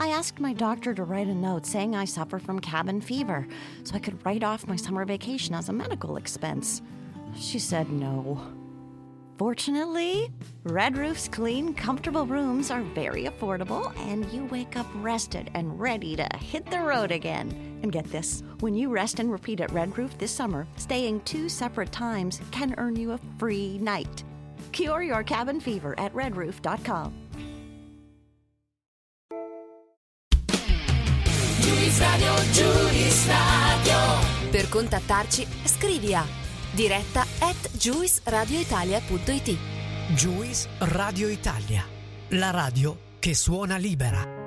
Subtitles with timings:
[0.00, 3.48] I asked my doctor to write a note saying I suffer from cabin fever
[3.82, 6.82] so I could write off my summer vacation as a medical expense.
[7.36, 8.40] She said no.
[9.38, 10.30] Fortunately,
[10.64, 16.16] Red Roof's clean, comfortable rooms are very affordable, and you wake up rested and ready
[16.16, 17.78] to hit the road again.
[17.82, 21.48] And get this when you rest and repeat at Red Roof this summer, staying two
[21.48, 24.24] separate times can earn you a free night.
[24.72, 27.27] Cure your cabin fever at redroof.com.
[31.88, 34.50] Juice Radio.
[34.50, 36.22] Per contattarci, scrivi a
[36.70, 39.56] diretta at juiceradioitalia.it
[40.08, 41.82] Juice Radio Italia,
[42.28, 44.37] la radio che suona libera.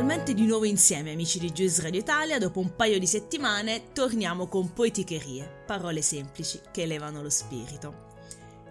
[0.00, 4.46] Finalmente di nuovo insieme amici di Juice Radio Italia, dopo un paio di settimane torniamo
[4.46, 8.09] con poeticherie, parole semplici che elevano lo spirito.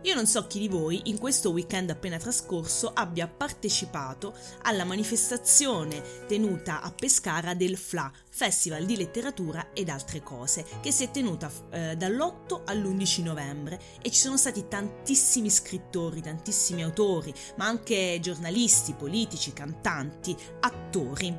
[0.03, 6.25] Io non so chi di voi in questo weekend appena trascorso abbia partecipato alla manifestazione
[6.25, 11.51] tenuta a Pescara del FLA, Festival di Letteratura ed altre cose, che si è tenuta
[11.71, 18.93] eh, dall'8 all'11 novembre e ci sono stati tantissimi scrittori, tantissimi autori, ma anche giornalisti,
[18.93, 21.37] politici, cantanti, attori.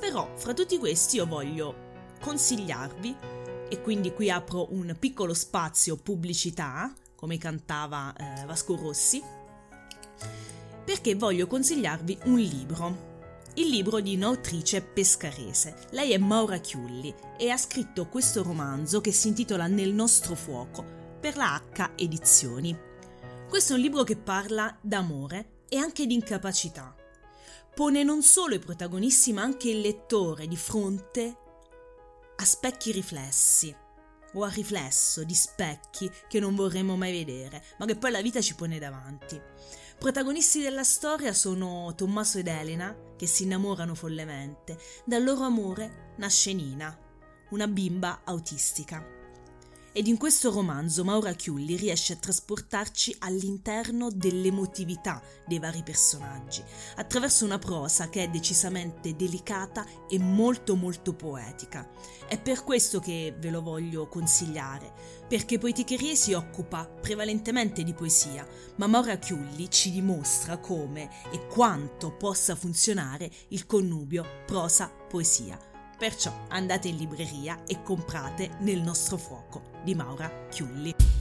[0.00, 1.84] Però fra tutti questi io voglio
[2.20, 3.16] consigliarvi,
[3.68, 9.20] e quindi qui apro un piccolo spazio pubblicità, come cantava eh, Vasco Rossi,
[10.84, 13.14] perché voglio consigliarvi un libro.
[13.54, 15.86] Il libro di un'autrice pescarese.
[15.90, 20.84] Lei è Maura Chiulli e ha scritto questo romanzo che si intitola Nel nostro fuoco
[21.18, 22.78] per la H Edizioni.
[23.48, 26.94] Questo è un libro che parla d'amore e anche di incapacità.
[27.74, 31.36] Pone non solo i protagonisti ma anche il lettore di fronte
[32.36, 33.74] a specchi riflessi
[34.36, 38.40] o a riflesso di specchi che non vorremmo mai vedere, ma che poi la vita
[38.40, 39.40] ci pone davanti.
[39.98, 44.78] Protagonisti della storia sono Tommaso ed Elena, che si innamorano follemente.
[45.04, 46.96] Dal loro amore nasce Nina,
[47.50, 49.15] una bimba autistica.
[49.96, 56.62] Ed in questo romanzo Maura Chiulli riesce a trasportarci all'interno dell'emotività dei vari personaggi,
[56.96, 61.88] attraverso una prosa che è decisamente delicata e molto molto poetica.
[62.28, 64.92] È per questo che ve lo voglio consigliare,
[65.26, 72.14] perché Poeticherie si occupa prevalentemente di poesia, ma Maura Chiulli ci dimostra come e quanto
[72.14, 75.75] possa funzionare il connubio prosa-poesia.
[75.98, 81.15] Perciò andate in libreria e comprate Nel nostro fuoco di Maura Chiulli.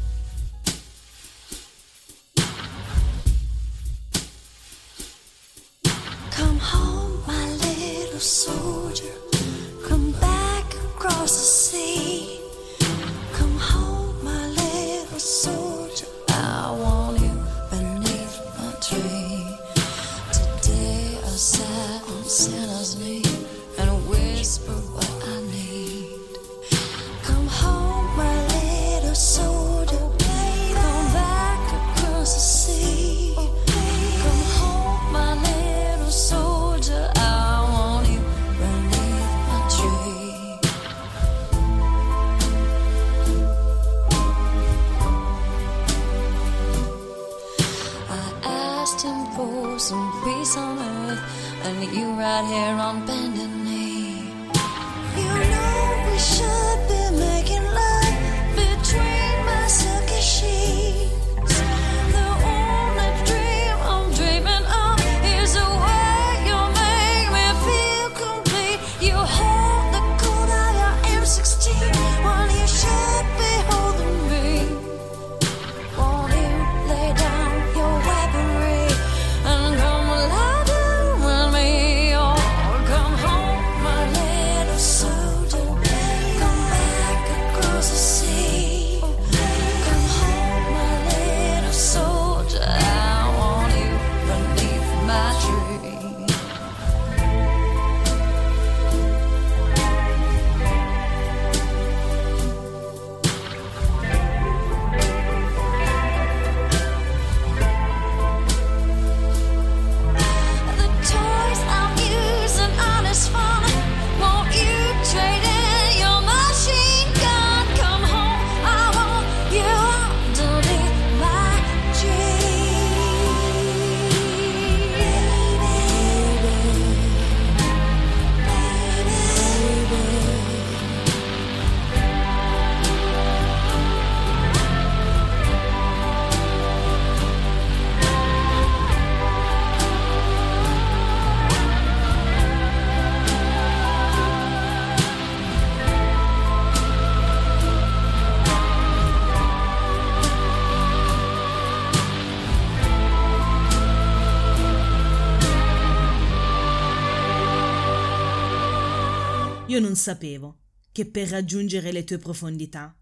[159.75, 160.59] Io non sapevo
[160.93, 162.97] che per raggiungere le tue profondità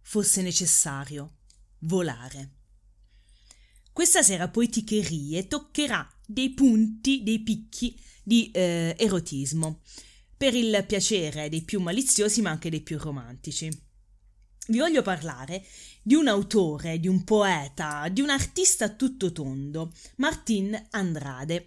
[0.00, 1.38] fosse necessario
[1.80, 2.52] volare.
[3.92, 9.80] Questa sera Poeticherie toccherà dei punti, dei picchi di eh, erotismo,
[10.36, 13.68] per il piacere dei più maliziosi ma anche dei più romantici.
[14.68, 15.66] Vi voglio parlare
[16.00, 21.66] di un autore, di un poeta, di un artista tutto tondo, Martin Andrade,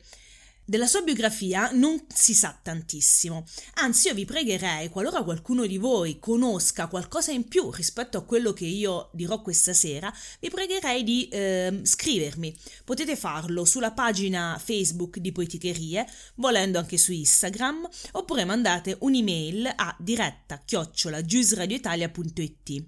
[0.63, 6.19] della sua biografia non si sa tantissimo, anzi io vi pregherei, qualora qualcuno di voi
[6.19, 11.27] conosca qualcosa in più rispetto a quello che io dirò questa sera, vi pregherei di
[11.27, 12.57] eh, scrivermi.
[12.85, 19.95] Potete farlo sulla pagina Facebook di Poeticherie, volendo anche su Instagram, oppure mandate un'email a
[19.99, 22.85] diretta chiocciola giusradioitalia.it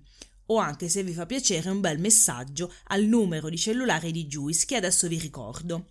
[0.48, 4.66] o anche se vi fa piacere un bel messaggio al numero di cellulare di Juice
[4.66, 5.88] che adesso vi ricordo.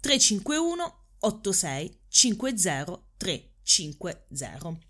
[0.00, 4.88] 351 86 50 350.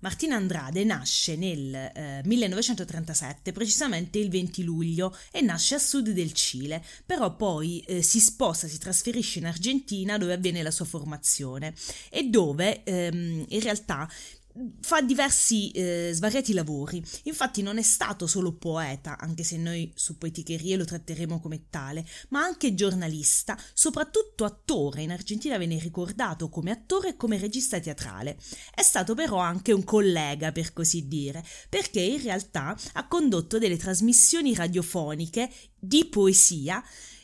[0.00, 6.32] Martina Andrade nasce nel eh, 1937, precisamente il 20 luglio, e nasce a sud del
[6.32, 11.74] Cile, però poi eh, si sposta, si trasferisce in Argentina dove avviene la sua formazione
[12.08, 14.08] e dove ehm, in realtà
[14.80, 17.02] fa diversi eh, svariati lavori.
[17.24, 22.06] Infatti non è stato solo poeta, anche se noi su Poeticherie lo tratteremo come tale,
[22.28, 25.02] ma anche giornalista, soprattutto attore.
[25.02, 28.38] In Argentina viene ricordato come attore e come regista teatrale.
[28.74, 33.76] È stato però anche un collega, per così dire, perché in realtà ha condotto delle
[33.76, 36.82] trasmissioni radiofoniche di poesia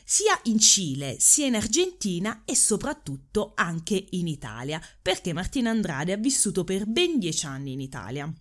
[0.09, 6.17] sia in Cile, sia in Argentina e soprattutto anche in Italia, perché Martina Andrade ha
[6.17, 8.33] vissuto per ben dieci anni in Italia.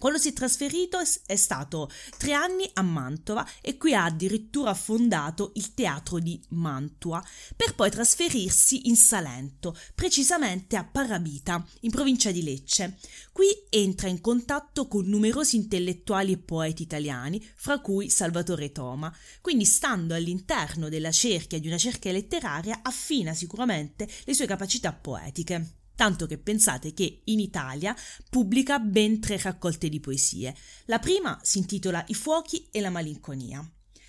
[0.00, 5.52] Quando si è trasferito è stato tre anni a Mantova e qui ha addirittura fondato
[5.56, 7.22] il teatro di Mantua,
[7.54, 12.96] per poi trasferirsi in Salento, precisamente a Parabita, in provincia di Lecce.
[13.30, 19.14] Qui entra in contatto con numerosi intellettuali e poeti italiani, fra cui Salvatore Toma.
[19.42, 25.74] Quindi, stando all'interno della cerchia di una cerchia letteraria, affina sicuramente le sue capacità poetiche
[26.00, 27.94] tanto che pensate che in Italia
[28.30, 30.56] pubblica ben tre raccolte di poesie.
[30.86, 33.62] La prima si intitola I fuochi e la malinconia,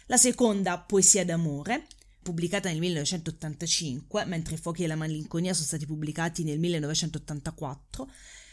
[0.06, 1.88] la seconda Poesia d'amore,
[2.24, 8.10] pubblicata nel 1985, mentre I fuochi e la malinconia sono stati pubblicati nel 1984,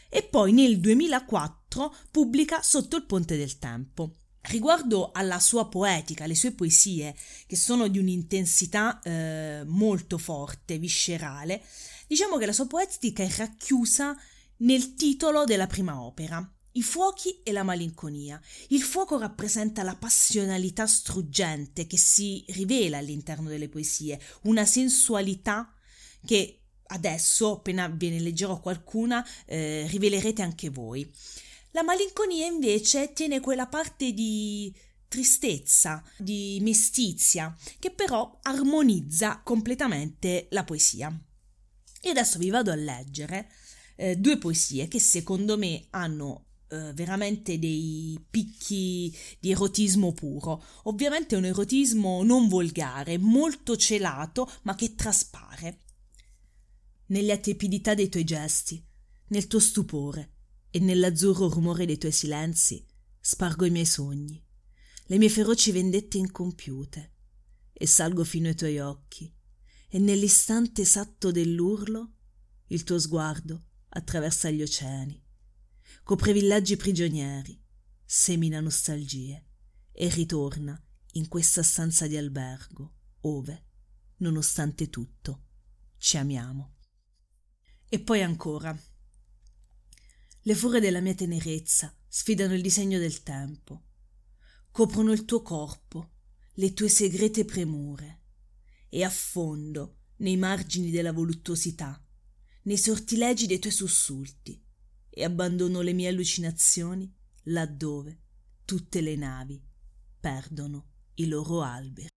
[0.09, 4.15] e poi nel 2004 pubblica Sotto il ponte del tempo.
[4.41, 11.61] Riguardo alla sua poetica, le sue poesie, che sono di un'intensità eh, molto forte, viscerale,
[12.09, 14.19] Diciamo che la sua poetica è racchiusa
[14.61, 18.41] nel titolo della prima opera, i fuochi e la malinconia.
[18.69, 25.71] Il fuoco rappresenta la passionalità struggente che si rivela all'interno delle poesie, una sensualità
[26.25, 31.07] che adesso, appena ve ne leggerò qualcuna, eh, rivelerete anche voi.
[31.73, 34.75] La malinconia invece tiene quella parte di
[35.07, 41.15] tristezza, di mestizia, che però armonizza completamente la poesia.
[42.01, 43.49] E adesso vi vado a leggere
[43.95, 50.63] eh, due poesie che secondo me hanno eh, veramente dei picchi di erotismo puro.
[50.83, 55.79] Ovviamente un erotismo non volgare, molto celato, ma che traspare.
[57.07, 58.81] Nelle tepidità dei tuoi gesti,
[59.29, 60.33] nel tuo stupore
[60.69, 62.85] e nell'azzurro rumore dei tuoi silenzi,
[63.19, 64.41] spargo i miei sogni,
[65.05, 67.13] le mie feroci vendette incompiute,
[67.73, 69.33] e salgo fino ai tuoi occhi
[69.89, 72.13] e nell'istante esatto dell'urlo
[72.67, 75.21] il tuo sguardo attraversa gli oceani,
[76.03, 77.59] copre villaggi prigionieri,
[78.05, 79.47] semina nostalgie
[79.91, 80.79] e ritorna
[81.13, 83.65] in questa stanza di albergo ove,
[84.17, 85.47] nonostante tutto,
[85.97, 86.75] ci amiamo.
[87.89, 88.77] E poi ancora.
[90.41, 93.87] Le fure della mia tenerezza sfidano il disegno del tempo,
[94.71, 96.11] coprono il tuo corpo,
[96.53, 98.18] le tue segrete premure,
[98.89, 102.03] e affondo nei margini della voluttuosità,
[102.63, 104.61] nei sortilegi dei tuoi sussulti,
[105.09, 107.11] e abbandono le mie allucinazioni
[107.43, 108.19] laddove
[108.65, 109.61] tutte le navi
[110.19, 112.08] perdono i loro alberi.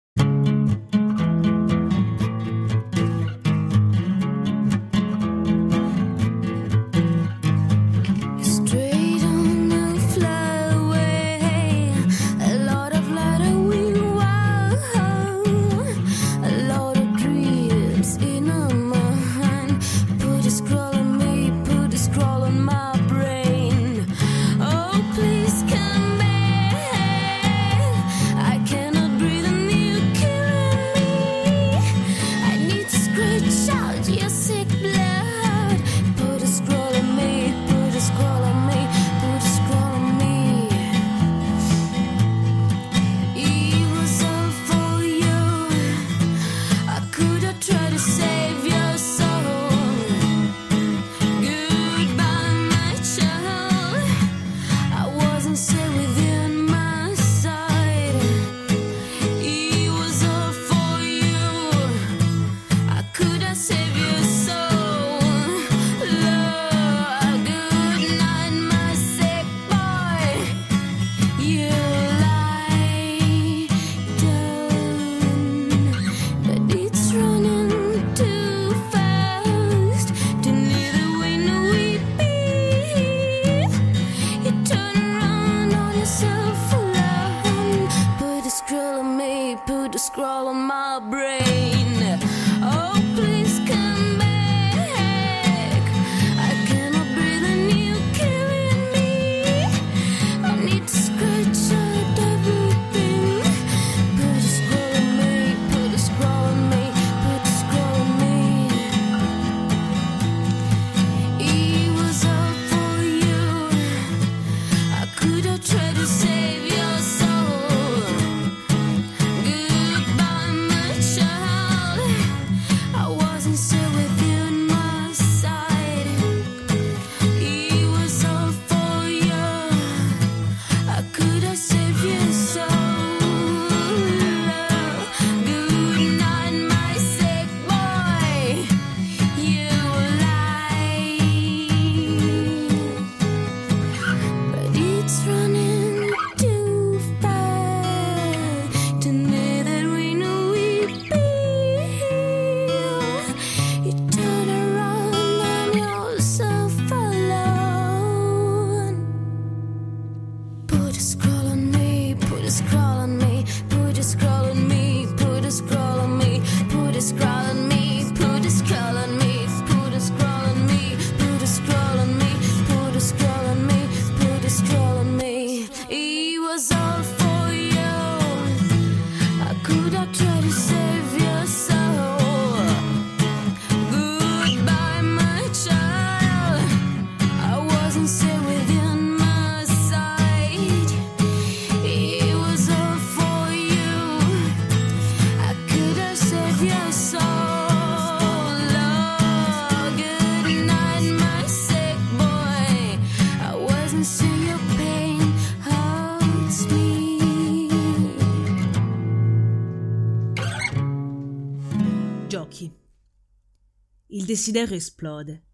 [214.33, 215.45] Desiderio esplode.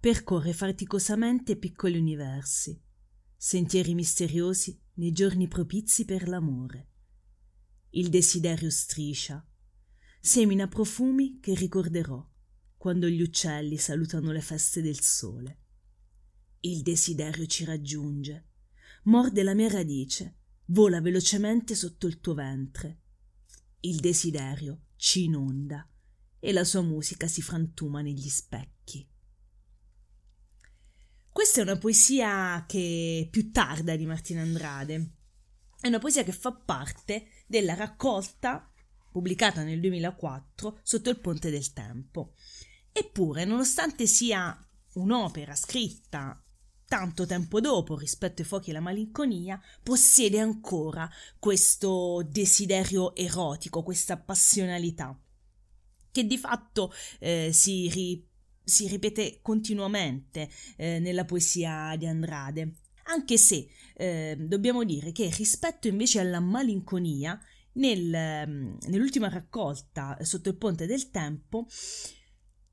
[0.00, 2.76] Percorre faticosamente piccoli universi,
[3.36, 6.88] sentieri misteriosi nei giorni propizi per l'amore.
[7.90, 9.46] Il desiderio striscia,
[10.18, 12.28] semina profumi che ricorderò
[12.76, 15.60] quando gli uccelli salutano le feste del sole.
[16.62, 18.48] Il desiderio ci raggiunge,
[19.04, 23.02] morde la mia radice, vola velocemente sotto il tuo ventre.
[23.82, 25.89] Il desiderio ci inonda
[26.40, 29.06] e la sua musica si frantuma negli specchi.
[31.30, 35.12] Questa è una poesia che più tarda di Martina Andrade.
[35.80, 38.68] È una poesia che fa parte della raccolta
[39.10, 42.34] pubblicata nel 2004 sotto il ponte del tempo.
[42.92, 44.58] Eppure, nonostante sia
[44.94, 46.42] un'opera scritta
[46.86, 54.16] tanto tempo dopo rispetto ai fuochi e alla malinconia, possiede ancora questo desiderio erotico, questa
[54.16, 55.16] passionalità,
[56.10, 58.26] che di fatto eh, si, ri-
[58.62, 62.74] si, ripete continuamente eh, nella poesia di Andrade.
[63.04, 67.40] Anche se eh, dobbiamo dire che rispetto invece alla malinconia,
[67.72, 71.66] nel, ehm, nell'ultima raccolta sotto il ponte del tempo,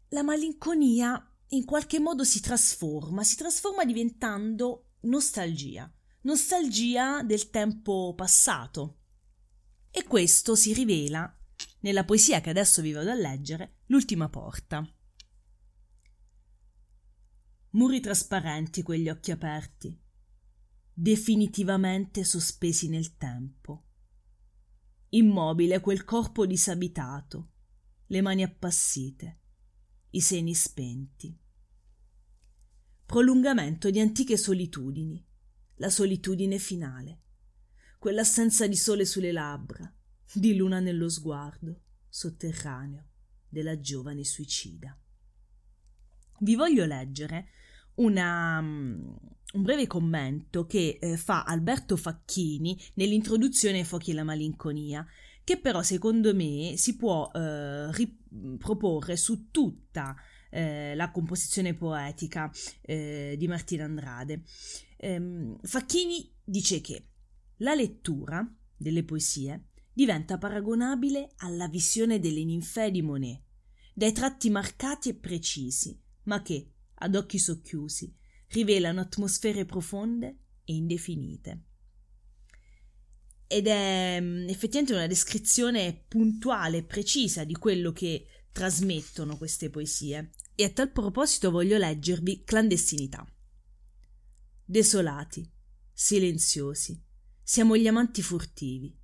[0.09, 5.91] la malinconia in qualche modo si trasforma, si trasforma diventando nostalgia,
[6.21, 8.99] nostalgia del tempo passato.
[9.91, 11.36] E questo si rivela
[11.79, 14.85] nella poesia che adesso vi vado a leggere, L'ultima porta.
[17.69, 19.97] Muri trasparenti quegli occhi aperti,
[20.91, 23.85] definitivamente sospesi nel tempo.
[25.09, 27.51] Immobile quel corpo disabitato,
[28.07, 29.39] le mani appassite
[30.09, 31.37] i seni spenti.
[33.05, 35.25] Prolungamento di antiche solitudini,
[35.75, 37.21] la solitudine finale,
[37.99, 39.89] quell'assenza di sole sulle labbra,
[40.33, 43.05] di luna nello sguardo, sotterraneo,
[43.47, 44.97] della giovane suicida.
[46.39, 47.47] Vi voglio leggere
[47.95, 55.05] una, un breve commento che eh, fa Alberto Facchini nell'introduzione ai fuochi e la malinconia,
[55.43, 60.15] che però secondo me si può eh, riproporre su tutta
[60.49, 64.43] eh, la composizione poetica eh, di Martina Andrade.
[64.97, 67.07] Ehm, Facchini dice che
[67.57, 73.41] la lettura delle poesie diventa paragonabile alla visione delle ninfee di Monet,
[73.95, 78.15] dai tratti marcati e precisi, ma che, ad occhi socchiusi,
[78.49, 81.63] rivelano atmosfere profonde e indefinite
[83.47, 90.31] ed è mm, effettivamente una descrizione puntuale e precisa di quello che trasmettono queste poesie.
[90.53, 93.25] E a tal proposito voglio leggervi Clandestinità.
[94.65, 95.49] Desolati,
[95.93, 97.01] silenziosi,
[97.41, 98.96] siamo gli amanti furtivi.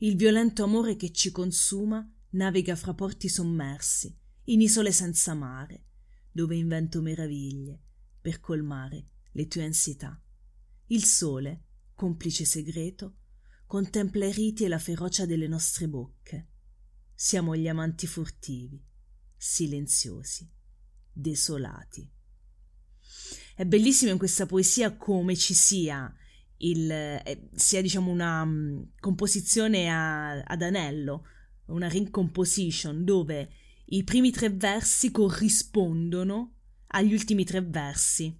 [0.00, 5.86] Il violento amore che ci consuma naviga fra porti sommersi, in isole senza mare,
[6.30, 7.82] dove invento meraviglie
[8.20, 10.20] per colmare le tue ansietà.
[10.86, 11.64] Il sole,
[11.94, 13.16] complice segreto,
[13.66, 16.48] contempla i riti e la ferocia delle nostre bocche.
[17.12, 18.80] Siamo gli amanti furtivi,
[19.36, 20.48] silenziosi,
[21.12, 22.08] desolati.
[23.56, 26.14] È bellissimo in questa poesia come ci sia
[26.58, 31.24] il, eh, sia diciamo una um, composizione a, ad anello,
[31.66, 33.50] una ring composition dove
[33.86, 36.54] i primi tre versi corrispondono
[36.88, 38.34] agli ultimi tre versi,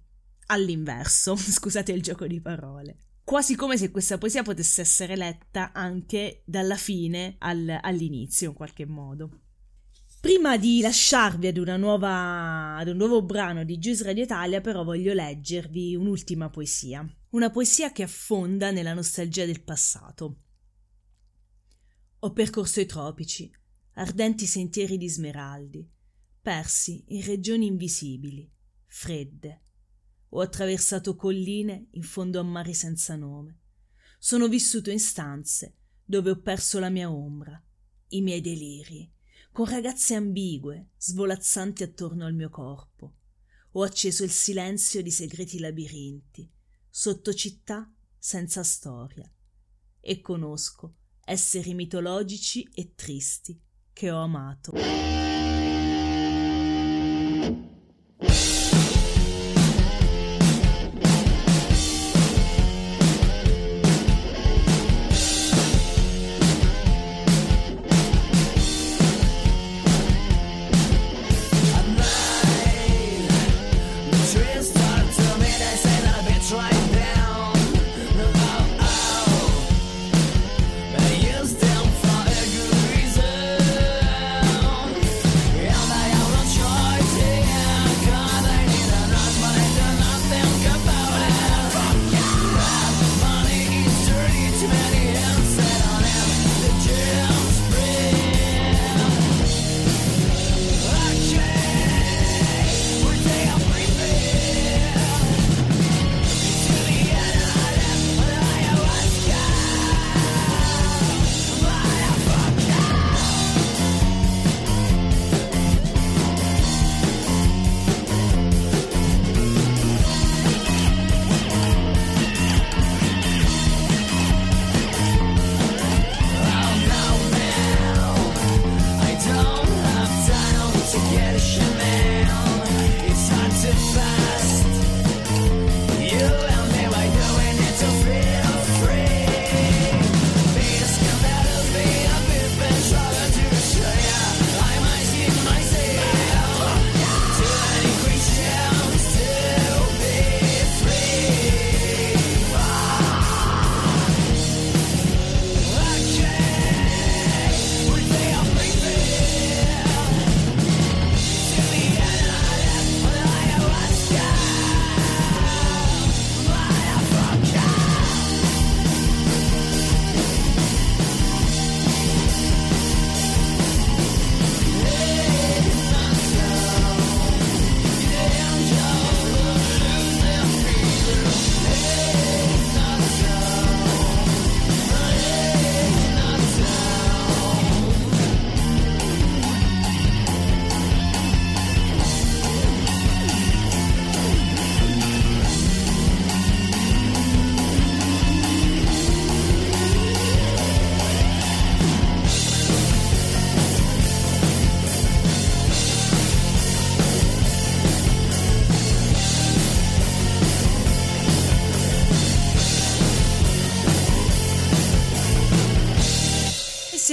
[0.47, 2.97] all'inverso, scusate il gioco di parole
[3.29, 8.87] quasi come se questa poesia potesse essere letta anche dalla fine al, all'inizio in qualche
[8.87, 9.41] modo.
[10.19, 15.13] Prima di lasciarvi ad, nuova, ad un nuovo brano di Juice Radio Italia, però voglio
[15.13, 17.07] leggervi un'ultima poesia.
[17.31, 20.39] Una poesia che affonda nella nostalgia del passato.
[22.21, 23.51] Ho percorso i tropici,
[23.93, 25.87] ardenti sentieri di smeraldi,
[26.41, 28.51] persi in regioni invisibili,
[28.87, 29.61] fredde,
[30.29, 33.59] ho attraversato colline in fondo a mari senza nome.
[34.17, 37.63] Sono vissuto in stanze dove ho perso la mia ombra,
[38.07, 39.07] i miei deliri,
[39.51, 43.17] con ragazze ambigue, svolazzanti attorno al mio corpo.
[43.73, 46.51] Ho acceso il silenzio di segreti labirinti,
[47.01, 49.23] sotto città senza storia,
[50.01, 53.57] e conosco esseri mitologici e tristi
[53.93, 54.73] che ho amato.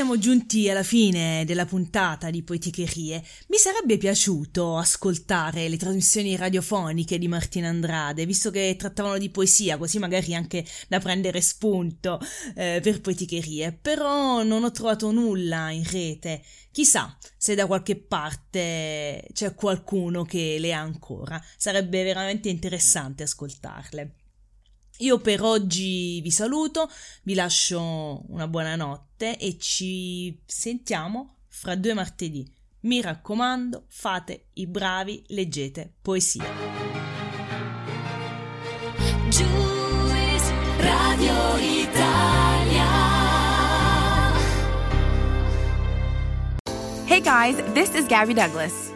[0.06, 3.20] Siamo giunti alla fine della puntata di Poeticherie.
[3.48, 9.76] Mi sarebbe piaciuto ascoltare le trasmissioni radiofoniche di Martina Andrade, visto che trattavano di poesia,
[9.76, 12.20] così magari anche da prendere spunto
[12.54, 16.40] eh, per Poeticherie, però non ho trovato nulla in rete.
[16.70, 21.42] Chissà se da qualche parte c'è qualcuno che le ha ancora.
[21.56, 24.25] Sarebbe veramente interessante ascoltarle.
[25.00, 26.90] Io per oggi vi saluto,
[27.24, 32.50] vi lascio una buona notte e ci sentiamo fra due martedì.
[32.80, 36.44] Mi raccomando, fate i bravi, leggete poesia.
[39.28, 42.84] Juice Radio Italia.
[47.04, 48.95] Hey guys, this is Gabby Douglas.